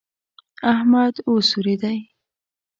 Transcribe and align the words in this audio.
احمد 0.73 1.13
وسورېدی. 1.33 1.97